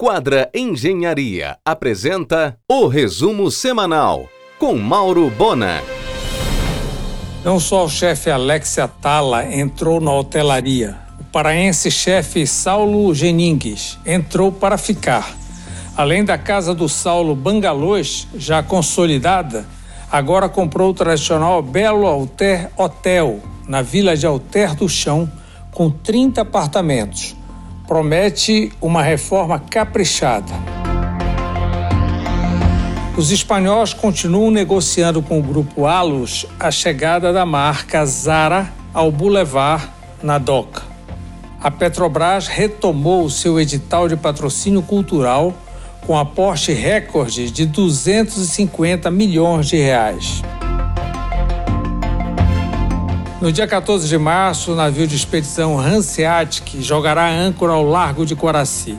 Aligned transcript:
Quadra 0.00 0.48
Engenharia 0.54 1.58
apresenta 1.64 2.56
o 2.70 2.86
resumo 2.86 3.50
semanal 3.50 4.28
com 4.56 4.76
Mauro 4.76 5.28
Bona. 5.28 5.82
Não 7.44 7.58
só 7.58 7.84
o 7.84 7.88
chefe 7.88 8.30
Alexia 8.30 8.86
Tala 8.86 9.52
entrou 9.52 10.00
na 10.00 10.12
hotelaria, 10.12 10.96
o 11.18 11.24
paraense 11.24 11.90
chefe 11.90 12.46
Saulo 12.46 13.12
Geningues 13.12 13.98
entrou 14.06 14.52
para 14.52 14.78
ficar. 14.78 15.36
Além 15.96 16.24
da 16.24 16.38
casa 16.38 16.72
do 16.72 16.88
Saulo 16.88 17.34
Bangalôs, 17.34 18.28
já 18.36 18.62
consolidada, 18.62 19.66
agora 20.12 20.48
comprou 20.48 20.92
o 20.92 20.94
tradicional 20.94 21.60
Belo 21.60 22.06
Alter 22.06 22.70
Hotel, 22.76 23.40
na 23.66 23.82
vila 23.82 24.16
de 24.16 24.24
Alter 24.24 24.76
do 24.76 24.88
Chão, 24.88 25.28
com 25.72 25.90
30 25.90 26.42
apartamentos 26.42 27.36
promete 27.88 28.70
uma 28.82 29.02
reforma 29.02 29.58
caprichada. 29.58 30.52
Os 33.16 33.32
espanhóis 33.32 33.94
continuam 33.94 34.50
negociando 34.50 35.22
com 35.22 35.40
o 35.40 35.42
grupo 35.42 35.86
Alus 35.86 36.46
a 36.60 36.70
chegada 36.70 37.32
da 37.32 37.46
marca 37.46 38.04
Zara 38.04 38.70
ao 38.92 39.10
Boulevard 39.10 39.88
na 40.22 40.36
Doca. 40.36 40.82
A 41.60 41.70
Petrobras 41.70 42.46
retomou 42.46 43.28
seu 43.30 43.58
edital 43.58 44.06
de 44.06 44.16
patrocínio 44.16 44.82
cultural 44.82 45.54
com 46.06 46.16
aporte 46.16 46.72
recorde 46.72 47.50
de 47.50 47.66
250 47.66 49.10
milhões 49.10 49.66
de 49.66 49.76
reais. 49.76 50.42
No 53.40 53.52
dia 53.52 53.68
14 53.68 54.08
de 54.08 54.18
março, 54.18 54.72
o 54.72 54.74
navio 54.74 55.06
de 55.06 55.14
expedição 55.14 55.78
Hanseatic 55.78 56.82
jogará 56.82 57.30
âncora 57.30 57.72
ao 57.72 57.84
largo 57.84 58.26
de 58.26 58.34
Coraci. 58.34 58.98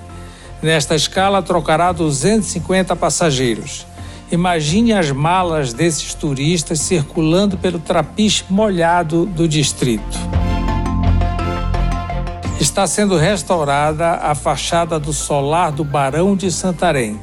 Nesta 0.61 0.95
escala, 0.95 1.41
trocará 1.41 1.91
250 1.91 2.95
passageiros. 2.95 3.85
Imagine 4.31 4.93
as 4.93 5.11
malas 5.11 5.73
desses 5.73 6.13
turistas 6.13 6.79
circulando 6.79 7.57
pelo 7.57 7.79
trapiche 7.79 8.45
molhado 8.49 9.25
do 9.25 9.45
distrito. 9.45 10.17
Está 12.61 12.87
sendo 12.87 13.17
restaurada 13.17 14.11
a 14.21 14.33
fachada 14.35 14.97
do 14.97 15.11
solar 15.11 15.73
do 15.73 15.83
Barão 15.83 16.33
de 16.33 16.49
Santarém. 16.49 17.19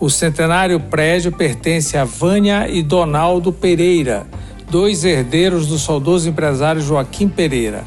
O 0.00 0.08
centenário 0.08 0.80
prédio 0.80 1.30
pertence 1.30 1.98
a 1.98 2.04
Vânia 2.04 2.66
e 2.70 2.82
Donaldo 2.82 3.52
Pereira, 3.52 4.26
dois 4.70 5.04
herdeiros 5.04 5.66
do 5.66 5.78
saudoso 5.78 6.28
empresário 6.28 6.80
Joaquim 6.80 7.28
Pereira. 7.28 7.84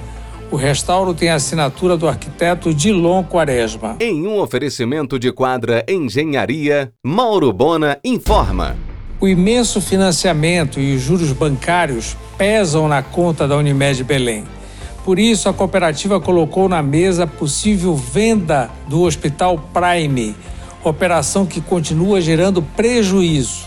O 0.49 0.55
restauro 0.55 1.13
tem 1.13 1.29
a 1.29 1.35
assinatura 1.35 1.97
do 1.97 2.07
arquiteto 2.07 2.73
Dilon 2.73 3.23
Quaresma. 3.23 3.97
Em 3.99 4.25
um 4.25 4.39
oferecimento 4.39 5.19
de 5.19 5.31
quadra 5.31 5.83
Engenharia, 5.87 6.91
Mauro 7.03 7.51
Bona 7.51 7.99
informa. 8.03 8.77
O 9.19 9.27
imenso 9.27 9.81
financiamento 9.81 10.79
e 10.79 10.95
os 10.95 11.01
juros 11.01 11.33
bancários 11.33 12.15
pesam 12.37 12.87
na 12.87 13.01
conta 13.01 13.47
da 13.47 13.57
Unimed 13.57 14.03
Belém. 14.03 14.45
Por 15.03 15.19
isso, 15.19 15.49
a 15.49 15.53
cooperativa 15.53 16.19
colocou 16.19 16.69
na 16.69 16.83
mesa 16.83 17.23
a 17.23 17.27
possível 17.27 17.95
venda 17.95 18.69
do 18.87 19.01
Hospital 19.01 19.57
Prime, 19.73 20.35
operação 20.83 21.45
que 21.45 21.59
continua 21.59 22.21
gerando 22.21 22.61
prejuízo. 22.61 23.65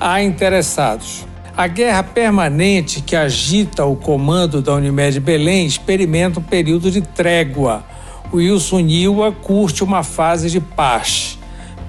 Há 0.00 0.22
interessados. 0.22 1.26
A 1.56 1.68
guerra 1.68 2.02
permanente 2.02 3.00
que 3.00 3.16
agita 3.16 3.82
o 3.86 3.96
comando 3.96 4.60
da 4.60 4.74
Unimed 4.74 5.18
Belém 5.20 5.64
experimenta 5.64 6.38
um 6.38 6.42
período 6.42 6.90
de 6.90 7.00
trégua. 7.00 7.82
O 8.30 8.36
Wilson 8.36 8.80
Niwa 8.80 9.32
curte 9.32 9.82
uma 9.82 10.02
fase 10.02 10.50
de 10.50 10.60
paz. 10.60 11.38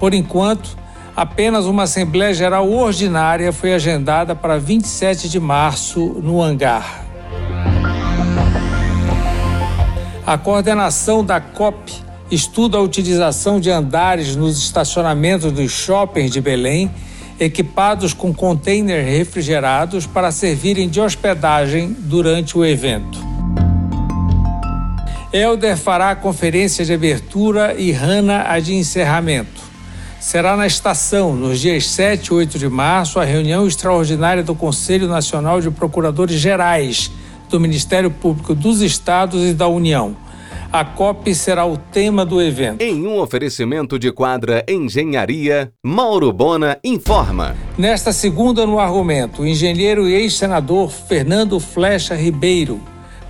Por 0.00 0.14
enquanto, 0.14 0.74
apenas 1.14 1.66
uma 1.66 1.82
Assembleia 1.82 2.32
Geral 2.32 2.66
Ordinária 2.72 3.52
foi 3.52 3.74
agendada 3.74 4.34
para 4.34 4.56
27 4.56 5.28
de 5.28 5.38
março 5.38 6.00
no 6.22 6.40
hangar. 6.40 7.04
A 10.26 10.38
coordenação 10.38 11.22
da 11.22 11.42
COP 11.42 11.92
estuda 12.30 12.78
a 12.78 12.80
utilização 12.80 13.60
de 13.60 13.70
andares 13.70 14.34
nos 14.34 14.56
estacionamentos 14.56 15.52
dos 15.52 15.70
shoppings 15.70 16.30
de 16.30 16.40
Belém 16.40 16.90
equipados 17.38 18.12
com 18.12 18.34
containers 18.34 19.06
refrigerados 19.06 20.06
para 20.06 20.32
servirem 20.32 20.88
de 20.88 21.00
hospedagem 21.00 21.96
durante 21.98 22.58
o 22.58 22.64
evento. 22.64 23.18
Elder 25.32 25.76
fará 25.76 26.10
a 26.10 26.16
conferência 26.16 26.84
de 26.84 26.92
abertura 26.92 27.74
e 27.74 27.92
Hanna 27.92 28.46
a 28.48 28.58
de 28.58 28.74
encerramento. 28.74 29.68
Será 30.18 30.56
na 30.56 30.66
estação, 30.66 31.36
nos 31.36 31.60
dias 31.60 31.86
7 31.86 32.26
e 32.26 32.34
8 32.34 32.58
de 32.58 32.68
março, 32.68 33.20
a 33.20 33.24
reunião 33.24 33.66
extraordinária 33.66 34.42
do 34.42 34.54
Conselho 34.54 35.06
Nacional 35.06 35.60
de 35.60 35.70
Procuradores 35.70 36.40
Gerais 36.40 37.10
do 37.48 37.60
Ministério 37.60 38.10
Público 38.10 38.54
dos 38.54 38.82
Estados 38.82 39.48
e 39.48 39.54
da 39.54 39.68
União 39.68 40.16
a 40.72 40.84
COP 40.84 41.34
será 41.34 41.64
o 41.64 41.78
tema 41.78 42.26
do 42.26 42.42
evento. 42.42 42.82
Em 42.82 43.06
um 43.06 43.18
oferecimento 43.18 43.98
de 43.98 44.12
quadra 44.12 44.64
Engenharia, 44.68 45.72
Mauro 45.82 46.30
Bona 46.32 46.78
informa. 46.84 47.56
Nesta 47.76 48.12
segunda 48.12 48.66
no 48.66 48.78
argumento, 48.78 49.42
o 49.42 49.46
engenheiro 49.46 50.06
e 50.06 50.14
ex-senador 50.14 50.90
Fernando 50.90 51.58
Flecha 51.58 52.14
Ribeiro, 52.14 52.80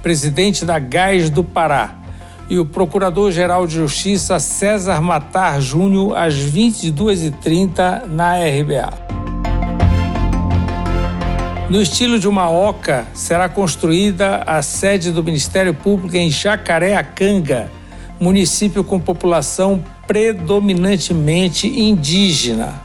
presidente 0.03 0.65
da 0.65 0.79
Gás 0.79 1.31
do 1.31 1.45
Pará, 1.45 1.97
e 2.51 2.59
o 2.59 2.67
Procurador-Geral 2.67 3.67
de 3.67 3.75
Justiça 3.75 4.39
César 4.41 5.01
Matar 5.01 5.61
Júnior 5.61 6.17
às 6.17 6.35
22h30 6.35 8.07
na 8.07 8.35
RBA. 8.37 9.08
No 11.71 11.83
estilo 11.83 12.19
de 12.19 12.27
uma 12.27 12.51
oca, 12.51 13.07
será 13.13 13.47
construída 13.47 14.43
a 14.47 14.63
sede 14.63 15.13
do 15.13 15.23
Ministério 15.23 15.75
Público 15.75 16.17
em 16.17 16.31
Jacareacanga, 16.31 17.71
município 18.19 18.83
com 18.83 18.99
população 18.99 19.85
predominantemente 20.07 21.69
indígena. 21.69 22.83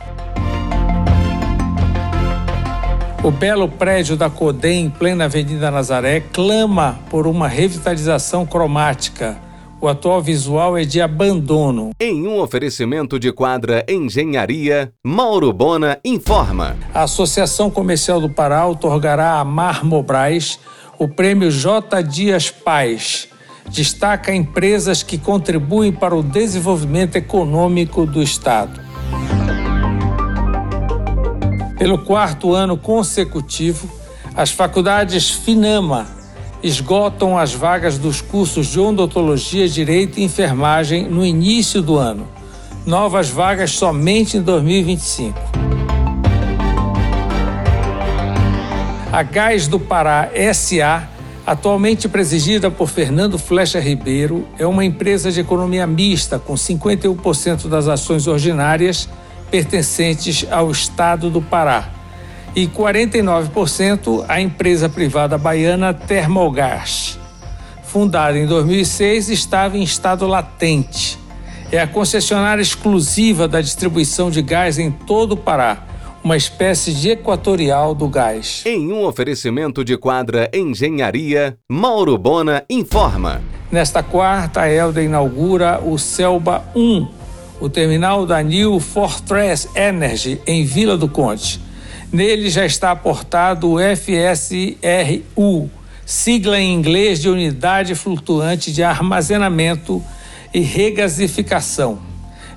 O 3.23 3.31
belo 3.31 3.69
prédio 3.69 4.17
da 4.17 4.29
Codem, 4.29 4.87
em 4.87 4.89
plena 4.89 5.25
Avenida 5.25 5.71
Nazaré, 5.71 6.19
clama 6.19 6.99
por 7.09 7.25
uma 7.25 7.47
revitalização 7.47 8.45
cromática 8.45 9.37
o 9.83 9.87
atual 9.89 10.21
visual 10.21 10.77
é 10.77 10.85
de 10.85 11.01
abandono. 11.01 11.91
Em 11.99 12.25
um 12.25 12.39
oferecimento 12.39 13.19
de 13.19 13.33
quadra 13.33 13.83
Engenharia, 13.85 14.93
Mauro 15.03 15.51
Bona 15.51 15.99
informa. 16.05 16.77
A 16.93 17.03
Associação 17.03 17.69
Comercial 17.69 18.21
do 18.21 18.29
Pará 18.29 18.65
otorgará 18.65 19.41
a 19.41 19.43
Marmobras 19.43 20.57
o 20.97 21.09
prêmio 21.09 21.51
J. 21.51 22.01
Dias 22.01 22.49
Paz. 22.49 23.27
Destaca 23.69 24.33
empresas 24.33 25.03
que 25.03 25.17
contribuem 25.17 25.91
para 25.91 26.15
o 26.15 26.23
desenvolvimento 26.23 27.17
econômico 27.17 28.05
do 28.05 28.23
Estado. 28.23 28.79
Pelo 31.77 31.97
quarto 32.05 32.53
ano 32.53 32.77
consecutivo, 32.77 33.89
as 34.33 34.49
faculdades 34.49 35.29
Finama 35.29 36.22
esgotam 36.63 37.37
as 37.37 37.53
vagas 37.53 37.97
dos 37.97 38.21
cursos 38.21 38.67
de 38.67 38.79
odontologia, 38.79 39.67
direito 39.67 40.17
e 40.17 40.23
enfermagem 40.23 41.09
no 41.09 41.25
início 41.25 41.81
do 41.81 41.97
ano. 41.97 42.25
Novas 42.85 43.29
vagas 43.29 43.71
somente 43.71 44.37
em 44.37 44.41
2025. 44.41 45.37
A 49.11 49.21
Gás 49.21 49.67
do 49.67 49.79
Pará 49.79 50.29
SA, 50.53 51.07
atualmente 51.45 52.07
presidida 52.07 52.71
por 52.71 52.87
Fernando 52.87 53.37
Flecha 53.37 53.79
Ribeiro, 53.79 54.47
é 54.57 54.65
uma 54.65 54.85
empresa 54.85 55.31
de 55.31 55.41
economia 55.41 55.85
mista 55.85 56.39
com 56.39 56.53
51% 56.53 57.67
das 57.67 57.87
ações 57.87 58.25
ordinárias 58.25 59.07
pertencentes 59.51 60.47
ao 60.49 60.71
Estado 60.71 61.29
do 61.29 61.41
Pará 61.41 61.92
e 62.55 62.67
49% 62.67 64.25
a 64.27 64.39
empresa 64.39 64.87
privada 64.87 65.37
baiana 65.37 65.93
Termogás. 65.93 67.19
Fundada 67.83 68.37
em 68.37 68.45
2006, 68.45 69.29
estava 69.29 69.77
em 69.77 69.83
estado 69.83 70.27
latente. 70.27 71.17
É 71.71 71.79
a 71.79 71.87
concessionária 71.87 72.61
exclusiva 72.61 73.47
da 73.47 73.61
distribuição 73.61 74.29
de 74.29 74.41
gás 74.41 74.77
em 74.77 74.91
todo 74.91 75.33
o 75.33 75.37
Pará, 75.37 75.83
uma 76.23 76.37
espécie 76.37 76.93
de 76.93 77.09
equatorial 77.09 77.95
do 77.95 78.07
gás. 78.07 78.63
Em 78.65 78.91
um 78.91 79.03
oferecimento 79.05 79.83
de 79.83 79.97
quadra 79.97 80.49
Engenharia, 80.53 81.57
Mauro 81.69 82.17
Bona 82.17 82.63
informa. 82.69 83.41
Nesta 83.71 84.03
quarta, 84.03 84.61
a 84.61 84.69
Elda 84.69 85.01
inaugura 85.01 85.81
o 85.83 85.97
Selba 85.97 86.63
1, 86.75 87.07
o 87.59 87.69
terminal 87.69 88.25
da 88.25 88.41
New 88.43 88.79
Fortress 88.79 89.67
Energy 89.75 90.39
em 90.45 90.63
Vila 90.63 90.95
do 90.95 91.09
Conde 91.09 91.59
Nele 92.13 92.47
já 92.51 92.63
está 92.63 92.91
aportado 92.91 93.71
o 93.71 93.77
FSRU, 93.79 95.67
sigla 96.05 96.59
em 96.59 96.71
inglês 96.71 97.19
de 97.19 97.27
Unidade 97.27 97.95
Flutuante 97.95 98.71
de 98.71 98.83
Armazenamento 98.83 99.99
e 100.53 100.59
Regasificação. 100.59 101.97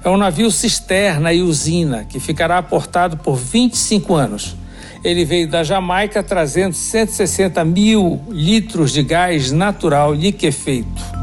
É 0.05 0.11
um 0.11 0.19
navio 0.19 0.50
cisterna 0.50 1.32
e 1.32 1.41
usina 1.41 2.05
que 2.05 2.20
ficará 2.20 2.58
aportado 2.58 3.17
por 3.17 3.37
25 3.37 4.14
anos. 4.14 4.55
Ele 5.03 5.25
veio 5.25 5.49
da 5.49 5.64
Jamaica 5.64 6.23
trazendo 6.23 6.75
160 6.75 7.64
mil 7.64 8.20
litros 8.29 8.93
de 8.93 9.03
gás 9.03 9.53
natural 9.53 10.12
liquefeito. 10.12 11.15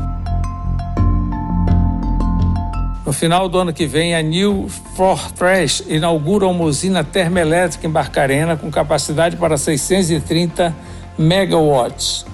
No 3.06 3.12
final 3.12 3.50
do 3.50 3.58
ano 3.60 3.74
que 3.74 3.86
vem, 3.86 4.16
a 4.16 4.22
New 4.22 4.70
Fortress 4.96 5.84
inaugura 5.90 6.48
uma 6.48 6.64
usina 6.64 7.04
termoelétrica 7.04 7.86
em 7.86 7.90
Barcarena 7.90 8.56
com 8.56 8.72
capacidade 8.72 9.36
para 9.36 9.58
630 9.58 10.74
megawatts. 11.18 12.26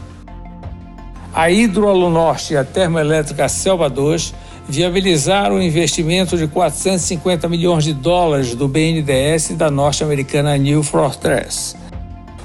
A 1.33 1.49
Hidroalunorte 1.49 2.53
e 2.53 2.57
a 2.57 2.63
termoelétrica 2.63 3.49
Selva 3.49 3.89
2 3.89 4.33
viabilizaram 4.67 5.55
o 5.55 5.61
investimento 5.61 6.37
de 6.37 6.47
450 6.47 7.49
milhões 7.49 7.83
de 7.83 7.93
dólares 7.93 8.53
do 8.53 8.67
BNDES 8.67 9.49
e 9.49 9.53
da 9.55 9.71
norte-americana 9.71 10.55
New 10.55 10.83
Fortress. 10.83 11.75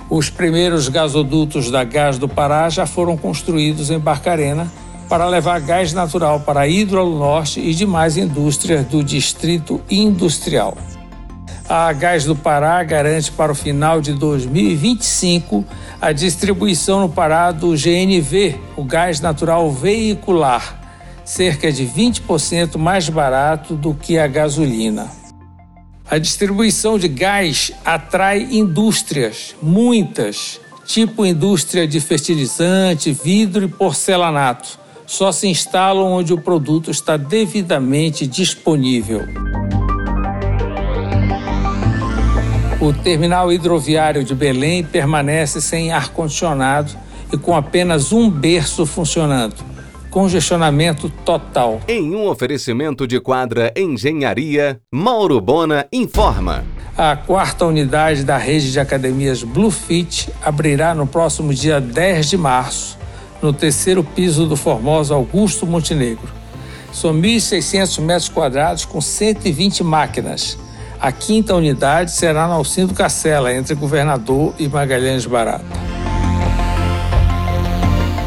Os 0.08 0.30
primeiros 0.30 0.88
gasodutos 0.88 1.70
da 1.70 1.84
Gás 1.84 2.16
do 2.16 2.28
Pará 2.28 2.70
já 2.70 2.86
foram 2.86 3.18
construídos 3.18 3.90
em 3.90 3.98
Barcarena 3.98 4.70
para 5.08 5.26
levar 5.26 5.60
gás 5.60 5.92
natural 5.92 6.40
para 6.40 6.60
a 6.60 6.68
Hidronorte 6.68 7.60
e 7.60 7.74
demais 7.74 8.16
indústrias 8.16 8.84
do 8.86 9.02
Distrito 9.02 9.80
Industrial. 9.90 10.76
A 11.68 11.92
Gás 11.92 12.24
do 12.24 12.36
Pará 12.36 12.82
garante 12.84 13.32
para 13.32 13.52
o 13.52 13.54
final 13.54 14.00
de 14.00 14.12
2025 14.12 15.64
a 16.00 16.12
distribuição 16.12 17.00
no 17.00 17.08
Pará 17.08 17.50
do 17.52 17.70
GNV, 17.70 18.60
o 18.76 18.84
gás 18.84 19.20
natural 19.20 19.70
veicular, 19.70 20.78
cerca 21.24 21.72
de 21.72 21.86
20% 21.86 22.76
mais 22.76 23.08
barato 23.08 23.74
do 23.74 23.94
que 23.94 24.18
a 24.18 24.26
gasolina. 24.26 25.10
A 26.10 26.18
distribuição 26.18 26.98
de 26.98 27.08
gás 27.08 27.72
atrai 27.82 28.46
indústrias, 28.50 29.56
muitas, 29.62 30.60
tipo 30.84 31.24
indústria 31.24 31.88
de 31.88 31.98
fertilizante, 31.98 33.10
vidro 33.10 33.64
e 33.64 33.68
porcelanato 33.68 34.83
só 35.06 35.32
se 35.32 35.48
instalam 35.48 36.12
onde 36.12 36.32
o 36.32 36.40
produto 36.40 36.90
está 36.90 37.16
devidamente 37.16 38.26
disponível. 38.26 39.22
O 42.80 42.92
terminal 42.92 43.52
hidroviário 43.52 44.22
de 44.22 44.34
Belém 44.34 44.84
permanece 44.84 45.60
sem 45.60 45.92
ar-condicionado 45.92 46.92
e 47.32 47.38
com 47.38 47.56
apenas 47.56 48.12
um 48.12 48.28
berço 48.28 48.84
funcionando. 48.84 49.56
Congestionamento 50.10 51.08
total. 51.24 51.80
Em 51.88 52.14
um 52.14 52.28
oferecimento 52.28 53.06
de 53.06 53.18
quadra 53.18 53.72
Engenharia, 53.76 54.80
Mauro 54.92 55.40
Bona 55.40 55.86
informa. 55.92 56.64
A 56.96 57.16
quarta 57.16 57.64
unidade 57.64 58.22
da 58.22 58.36
rede 58.36 58.70
de 58.70 58.78
academias 58.78 59.42
Bluefit 59.42 60.30
abrirá 60.42 60.94
no 60.94 61.06
próximo 61.06 61.52
dia 61.52 61.80
10 61.80 62.30
de 62.30 62.36
março 62.36 63.03
no 63.42 63.52
terceiro 63.52 64.02
piso 64.02 64.46
do 64.46 64.56
Formosa 64.56 65.14
Augusto 65.14 65.66
Montenegro. 65.66 66.32
São 66.92 67.12
1.600 67.12 68.00
metros 68.00 68.28
quadrados 68.28 68.84
com 68.84 69.00
120 69.00 69.82
máquinas. 69.82 70.56
A 71.00 71.12
quinta 71.12 71.54
unidade 71.54 72.12
será 72.12 72.46
na 72.46 72.54
Alcindo 72.54 72.94
Cacela, 72.94 73.52
entre 73.52 73.74
Governador 73.74 74.54
e 74.58 74.68
Magalhães 74.68 75.26
Barata. 75.26 75.64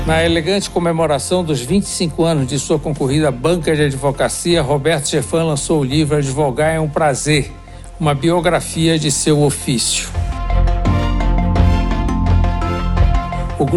Na 0.05 0.23
elegante 0.23 0.69
comemoração 0.69 1.43
dos 1.43 1.59
25 1.59 2.23
anos 2.23 2.47
de 2.47 2.57
sua 2.57 2.79
concorrida 2.79 3.29
banca 3.29 3.75
de 3.75 3.83
advocacia, 3.83 4.61
Roberto 4.61 5.09
Jefan 5.09 5.43
lançou 5.43 5.81
o 5.81 5.83
livro 5.83 6.15
Advogar 6.15 6.75
é 6.75 6.79
um 6.79 6.87
Prazer, 6.87 7.51
uma 7.99 8.13
biografia 8.13 8.97
de 8.97 9.11
seu 9.11 9.41
ofício. 9.41 10.07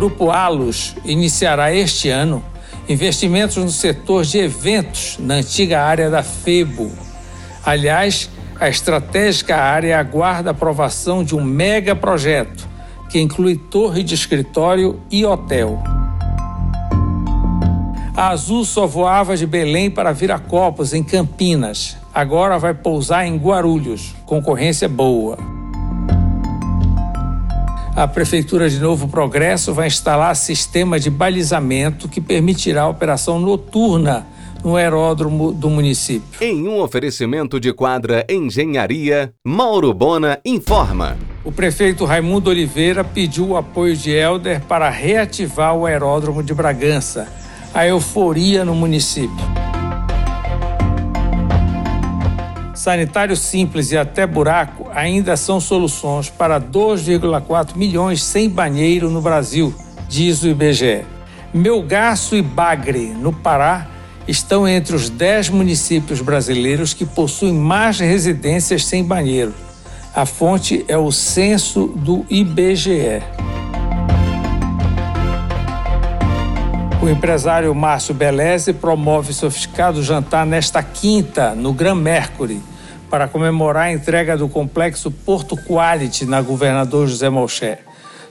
Grupo 0.00 0.30
Alus 0.30 0.96
iniciará 1.04 1.74
este 1.74 2.08
ano 2.08 2.42
investimentos 2.88 3.58
no 3.58 3.68
setor 3.68 4.24
de 4.24 4.38
eventos 4.38 5.18
na 5.20 5.34
antiga 5.34 5.82
área 5.82 6.08
da 6.08 6.22
FEBO. 6.22 6.90
Aliás, 7.62 8.30
a 8.58 8.66
estratégica 8.70 9.58
área 9.58 9.98
aguarda 9.98 10.48
a 10.48 10.52
aprovação 10.52 11.22
de 11.22 11.36
um 11.36 11.44
mega 11.44 11.94
projeto 11.94 12.66
que 13.10 13.20
inclui 13.20 13.56
torre 13.56 14.02
de 14.02 14.14
escritório 14.14 14.98
e 15.10 15.22
hotel. 15.26 15.78
A 18.16 18.28
Azul 18.28 18.64
só 18.64 18.86
voava 18.86 19.36
de 19.36 19.46
Belém 19.46 19.90
para 19.90 20.12
Viracopos, 20.12 20.94
em 20.94 21.02
Campinas. 21.02 21.98
Agora 22.14 22.58
vai 22.58 22.72
pousar 22.72 23.26
em 23.26 23.36
Guarulhos. 23.36 24.14
Concorrência 24.24 24.88
boa. 24.88 25.49
A 28.00 28.08
Prefeitura 28.08 28.70
de 28.70 28.80
Novo 28.80 29.06
Progresso 29.08 29.74
vai 29.74 29.86
instalar 29.86 30.34
sistema 30.34 30.98
de 30.98 31.10
balizamento 31.10 32.08
que 32.08 32.18
permitirá 32.18 32.84
a 32.84 32.88
operação 32.88 33.38
noturna 33.38 34.26
no 34.64 34.74
aeródromo 34.74 35.52
do 35.52 35.68
município. 35.68 36.26
Em 36.40 36.66
um 36.66 36.80
oferecimento 36.80 37.60
de 37.60 37.74
quadra 37.74 38.24
Engenharia, 38.26 39.34
Mauro 39.46 39.92
Bona 39.92 40.40
informa. 40.46 41.18
O 41.44 41.52
prefeito 41.52 42.06
Raimundo 42.06 42.48
Oliveira 42.48 43.04
pediu 43.04 43.48
o 43.48 43.56
apoio 43.58 43.94
de 43.94 44.10
Helder 44.12 44.62
para 44.62 44.88
reativar 44.88 45.76
o 45.76 45.84
aeródromo 45.84 46.42
de 46.42 46.54
Bragança. 46.54 47.28
A 47.74 47.86
euforia 47.86 48.64
no 48.64 48.74
município. 48.74 49.49
Sanitário 52.80 53.36
simples 53.36 53.92
e 53.92 53.98
até 53.98 54.26
buraco 54.26 54.88
ainda 54.94 55.36
são 55.36 55.60
soluções 55.60 56.30
para 56.30 56.58
2,4 56.58 57.76
milhões 57.76 58.22
sem 58.22 58.48
banheiro 58.48 59.10
no 59.10 59.20
Brasil, 59.20 59.74
diz 60.08 60.42
o 60.42 60.48
IBGE. 60.48 61.04
Melgaço 61.52 62.34
e 62.34 62.40
Bagre, 62.40 63.08
no 63.08 63.34
Pará, 63.34 63.86
estão 64.26 64.66
entre 64.66 64.96
os 64.96 65.10
10 65.10 65.50
municípios 65.50 66.22
brasileiros 66.22 66.94
que 66.94 67.04
possuem 67.04 67.52
mais 67.52 68.00
residências 68.00 68.86
sem 68.86 69.04
banheiro. 69.04 69.52
A 70.14 70.24
fonte 70.24 70.82
é 70.88 70.96
o 70.96 71.12
censo 71.12 71.88
do 71.88 72.24
IBGE. 72.30 73.22
O 77.02 77.08
empresário 77.10 77.74
Márcio 77.74 78.14
Beleze 78.14 78.72
promove 78.72 79.34
sofisticado 79.34 80.02
jantar 80.02 80.46
nesta 80.46 80.82
quinta, 80.82 81.54
no 81.54 81.74
Gran 81.74 81.94
Mercury, 81.94 82.69
para 83.10 83.26
comemorar 83.26 83.86
a 83.86 83.92
entrega 83.92 84.36
do 84.36 84.48
complexo 84.48 85.10
Porto 85.10 85.56
Quality 85.56 86.24
na 86.24 86.40
Governador 86.40 87.08
José 87.08 87.28
Malcher. 87.28 87.80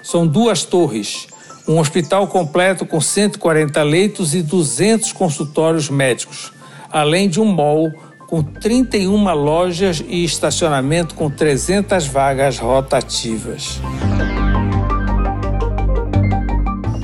São 0.01 0.25
duas 0.25 0.63
torres, 0.63 1.27
um 1.67 1.77
hospital 1.77 2.27
completo 2.27 2.85
com 2.85 3.01
140 3.01 3.83
leitos 3.83 4.33
e 4.33 4.41
200 4.41 5.11
consultórios 5.11 5.89
médicos, 5.89 6.53
além 6.89 7.27
de 7.27 7.41
um 7.41 7.45
mall 7.45 7.91
com 8.25 8.41
31 8.41 9.33
lojas 9.33 10.01
e 10.07 10.23
estacionamento 10.23 11.13
com 11.13 11.29
300 11.29 12.07
vagas 12.07 12.57
rotativas. 12.57 13.81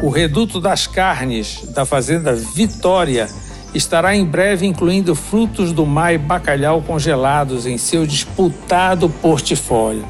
O 0.01 0.09
Reduto 0.09 0.61
das 0.61 0.87
Carnes 0.87 1.63
da 1.73 1.83
Fazenda 1.83 2.33
Vitória 2.33 3.27
estará 3.75 4.15
em 4.15 4.23
breve 4.23 4.65
incluindo 4.65 5.13
frutos 5.13 5.73
do 5.73 5.85
mar 5.85 6.13
e 6.13 6.17
bacalhau 6.17 6.81
congelados 6.81 7.65
em 7.65 7.77
seu 7.77 8.07
disputado 8.07 9.09
portfólio. 9.09 10.05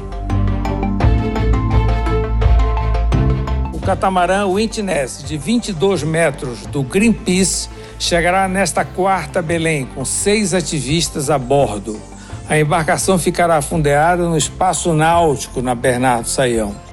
O 3.72 3.80
catamarã 3.80 4.46
Witness, 4.46 5.22
de 5.24 5.36
22 5.36 6.04
metros, 6.04 6.66
do 6.66 6.82
Greenpeace, 6.82 7.68
chegará 7.98 8.46
nesta 8.46 8.84
quarta 8.84 9.42
Belém, 9.42 9.86
com 9.86 10.04
seis 10.04 10.54
ativistas 10.54 11.28
a 11.30 11.38
bordo. 11.38 12.00
A 12.48 12.58
embarcação 12.58 13.18
ficará 13.18 13.60
fundeada 13.60 14.28
no 14.28 14.36
espaço 14.36 14.92
náutico 14.92 15.60
na 15.60 15.74
Bernardo 15.74 16.28
Saião. 16.28 16.85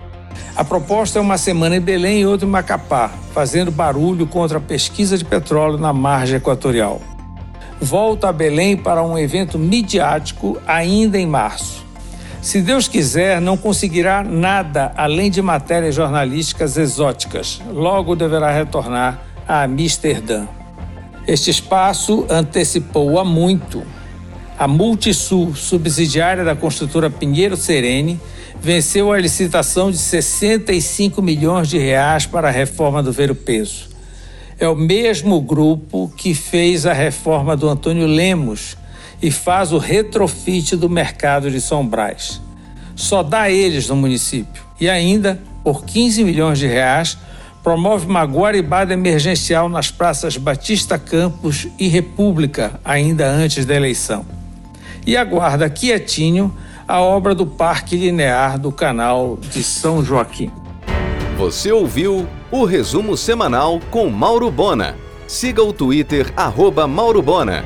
A 0.56 0.64
proposta 0.64 1.20
é 1.20 1.22
uma 1.22 1.38
semana 1.38 1.76
em 1.76 1.82
Belém 1.82 2.22
e 2.22 2.26
outra 2.26 2.48
em 2.48 2.50
Macapá, 2.50 3.12
fazendo 3.34 3.72
barulho 3.72 4.28
contra 4.28 4.58
a 4.58 4.62
pesquisa 4.62 5.18
de 5.18 5.26
petróleo 5.26 5.78
na 5.78 5.92
margem 5.92 6.38
equatorial. 6.38 7.02
Volta 7.82 8.30
a 8.30 8.34
Belém 8.34 8.78
para 8.78 9.04
um 9.04 9.18
evento 9.18 9.58
midiático 9.60 10.58
ainda 10.68 11.18
em 11.18 11.26
março. 11.26 11.84
Se 12.42 12.62
Deus 12.62 12.88
quiser, 12.88 13.40
não 13.40 13.56
conseguirá 13.56 14.22
nada 14.22 14.92
além 14.98 15.32
de 15.32 15.42
matérias 15.42 15.96
jornalísticas 15.96 16.78
exóticas. 16.78 17.62
Logo 17.72 18.16
deverá 18.16 18.52
retornar 18.52 19.20
a 19.48 19.64
Amsterdã. 19.64 20.46
Este 21.26 21.50
espaço 21.50 22.26
antecipou 22.30 23.18
há 23.18 23.24
muito. 23.24 23.82
A 24.58 24.68
Multisul, 24.68 25.56
subsidiária 25.56 26.44
da 26.44 26.56
construtora 26.56 27.10
Pinheiro 27.10 27.58
Serene, 27.58 28.20
venceu 28.62 29.12
a 29.12 29.20
licitação 29.20 29.90
de 29.90 29.98
65 29.98 31.22
milhões 31.22 31.68
de 31.68 31.80
reais 31.80 32.28
para 32.28 32.50
a 32.50 32.52
reforma 32.52 33.02
do 33.02 33.12
Ver 33.12 33.34
Peso. 33.34 33.90
É 34.60 34.68
o 34.68 34.76
mesmo 34.76 35.42
grupo 35.42 36.14
que 36.16 36.36
fez 36.36 36.86
a 36.86 36.94
reforma 36.94 37.58
do 37.58 37.68
Antônio 37.68 38.06
Lemos 38.06 38.78
e 39.22 39.32
faz 39.32 39.72
o 39.72 39.80
retrofit 39.80 40.76
do 40.76 40.88
mercado 40.88 41.50
de 41.50 41.60
São 41.60 41.86
Brás. 41.86 42.40
Só 42.96 43.24
dá 43.24 43.50
eles 43.50 43.90
no 43.90 43.96
município. 43.96 44.64
E 44.80 44.88
ainda, 44.88 45.42
por 45.64 45.84
15 45.84 46.24
milhões 46.24 46.60
de 46.60 46.68
reais, 46.68 47.18
promove 47.64 48.06
uma 48.06 48.24
guaribada 48.24 48.94
emergencial 48.94 49.68
nas 49.68 49.90
praças 49.90 50.38
Batista 50.38 51.00
Campos 51.00 51.68
e 51.80 51.88
República, 51.88 52.80
ainda 52.86 53.28
antes 53.28 53.66
da 53.66 53.74
eleição. 53.74 54.43
E 55.06 55.18
aguarda 55.18 55.70
quietinho 55.70 56.56
a 56.88 57.02
obra 57.02 57.36
do 57.36 57.46
Parque 57.46 57.96
Linear 57.96 58.58
do 58.58 58.72
Canal 58.72 59.38
de 59.42 59.64
São 59.64 60.04
Joaquim. 60.04 60.52
Você 61.38 61.72
ouviu 61.72 62.28
o 62.52 62.64
resumo 62.66 63.18
semanal 63.18 63.80
com 63.90 64.10
Mauro 64.10 64.50
Bona. 64.52 64.96
Siga 65.28 65.64
o 65.64 65.74
Twitter, 65.74 66.32
arroba 66.38 66.88
Mauro 66.88 67.22
Bona. 67.22 67.66